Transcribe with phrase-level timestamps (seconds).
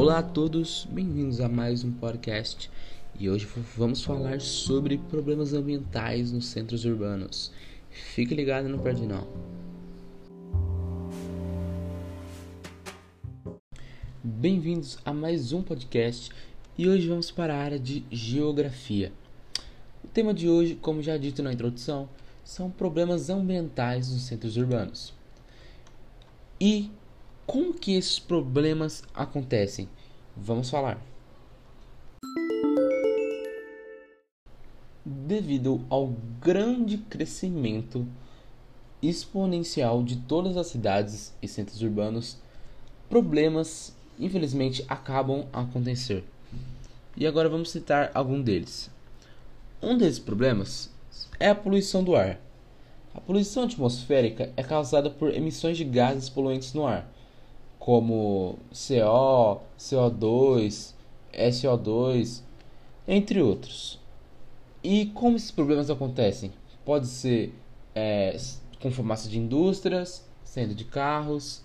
[0.00, 2.70] Olá a todos, bem-vindos a mais um podcast
[3.18, 7.52] e hoje vamos falar sobre problemas ambientais nos centros urbanos.
[7.90, 9.28] Fique ligado e não perde não.
[14.24, 16.30] Bem-vindos a mais um podcast
[16.78, 19.12] e hoje vamos para a área de geografia.
[20.02, 22.08] O tema de hoje, como já dito na introdução,
[22.42, 25.12] são problemas ambientais nos centros urbanos.
[26.58, 26.90] E
[27.50, 29.88] como que esses problemas acontecem?
[30.36, 31.04] Vamos falar.
[35.04, 38.06] Devido ao grande crescimento
[39.02, 42.38] exponencial de todas as cidades e centros urbanos,
[43.08, 46.22] problemas infelizmente acabam a acontecer.
[47.16, 48.88] E agora vamos citar algum deles.
[49.82, 50.88] Um desses problemas
[51.40, 52.40] é a poluição do ar.
[53.12, 57.10] A poluição atmosférica é causada por emissões de gases poluentes no ar
[57.80, 60.94] como CO, CO2,
[61.32, 62.42] SO2,
[63.08, 63.98] entre outros.
[64.84, 66.52] E como esses problemas acontecem?
[66.84, 67.52] Pode ser
[67.94, 68.36] é,
[68.80, 71.62] com fumaça de indústrias, saindo de carros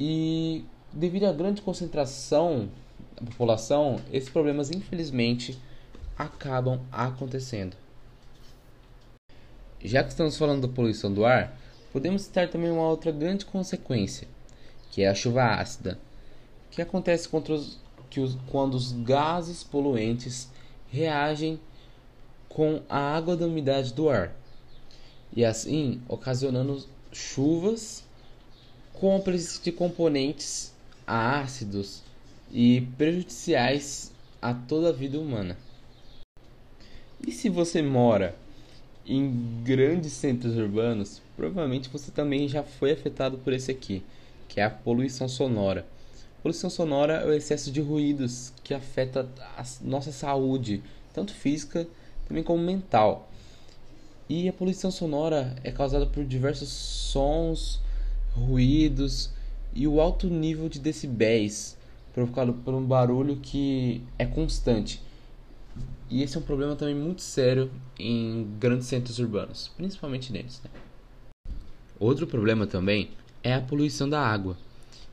[0.00, 2.68] e devido à grande concentração
[3.14, 5.58] da população, esses problemas infelizmente
[6.16, 7.76] acabam acontecendo.
[9.82, 11.56] Já que estamos falando da poluição do ar,
[11.92, 14.26] podemos citar também uma outra grande consequência,
[14.96, 15.98] que é a chuva ácida,
[16.70, 20.48] que acontece os, que os, quando os gases poluentes
[20.90, 21.60] reagem
[22.48, 24.34] com a água da umidade do ar,
[25.34, 28.04] e assim ocasionando chuvas
[28.94, 30.72] com a presença de componentes
[31.06, 32.02] ácidos
[32.50, 34.10] e prejudiciais
[34.40, 35.58] a toda a vida humana.
[37.26, 38.34] E se você mora
[39.04, 44.02] em grandes centros urbanos, provavelmente você também já foi afetado por esse aqui
[44.48, 45.86] que é a poluição sonora.
[46.42, 50.82] Poluição sonora é o excesso de ruídos que afeta a nossa saúde,
[51.12, 51.86] tanto física
[52.26, 53.28] também como mental.
[54.28, 57.80] E a poluição sonora é causada por diversos sons,
[58.34, 59.30] ruídos
[59.74, 61.76] e o alto nível de decibéis
[62.12, 65.02] provocado por um barulho que é constante.
[66.08, 70.60] E esse é um problema também muito sério em grandes centros urbanos, principalmente neles.
[70.64, 70.70] Né?
[71.98, 73.10] Outro problema também
[73.46, 74.56] é a poluição da água,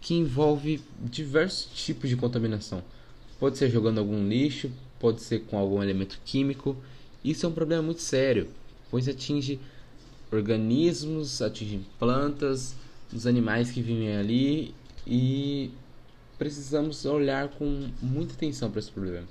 [0.00, 2.82] que envolve diversos tipos de contaminação.
[3.38, 6.76] Pode ser jogando algum lixo, pode ser com algum elemento químico.
[7.22, 8.48] Isso é um problema muito sério,
[8.90, 9.60] pois atinge
[10.32, 12.74] organismos, atinge plantas,
[13.14, 14.74] os animais que vivem ali
[15.06, 15.70] e
[16.36, 19.28] precisamos olhar com muita atenção para esse problema.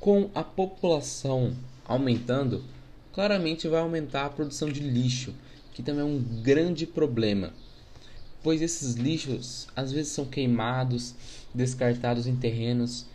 [0.00, 1.54] Com a população
[1.84, 2.64] aumentando,
[3.12, 5.32] claramente vai aumentar a produção de lixo
[5.78, 7.52] que também é um grande problema,
[8.42, 11.14] pois esses lixos às vezes são queimados,
[11.54, 13.06] descartados em terrenos,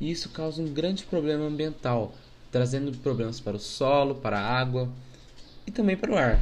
[0.00, 2.14] e isso causa um grande problema ambiental,
[2.52, 4.88] trazendo problemas para o solo, para a água
[5.66, 6.40] e também para o ar.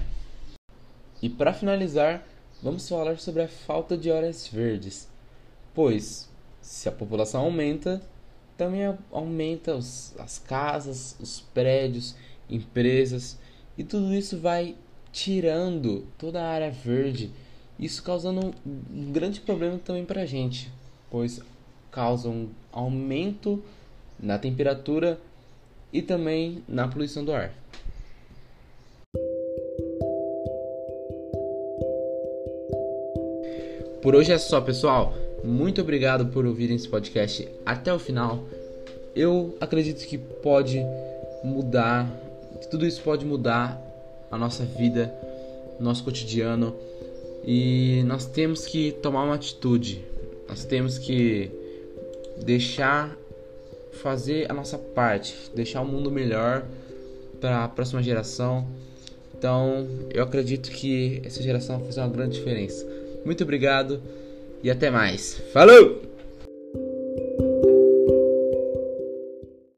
[1.23, 2.27] E para finalizar,
[2.63, 5.09] vamos falar sobre a falta de áreas verdes,
[5.75, 6.29] pois
[6.61, 8.03] se a população aumenta,
[8.55, 12.15] também aumenta os, as casas, os prédios,
[12.51, 13.39] empresas
[13.79, 14.77] e tudo isso vai
[15.13, 17.31] tirando toda a área verde,
[17.79, 20.71] isso causando um grande problema também para a gente,
[21.11, 21.41] pois
[21.91, 23.63] causa um aumento
[24.19, 25.19] na temperatura
[25.93, 27.53] e também na poluição do ar.
[34.03, 35.15] Por hoje é só, pessoal.
[35.45, 38.45] Muito obrigado por ouvirem esse podcast até o final.
[39.15, 40.81] Eu acredito que pode
[41.43, 42.09] mudar,
[42.61, 43.90] que tudo isso pode mudar
[44.31, 45.13] a nossa vida,
[45.79, 46.75] nosso cotidiano.
[47.45, 50.05] E nós temos que tomar uma atitude.
[50.49, 51.51] Nós temos que
[52.43, 53.17] deixar
[53.93, 56.65] fazer a nossa parte, deixar o mundo melhor
[57.41, 58.67] para a próxima geração.
[59.37, 62.87] Então, eu acredito que essa geração vai fazer uma grande diferença.
[63.25, 64.01] Muito obrigado
[64.63, 65.41] e até mais.
[65.53, 66.10] Falou!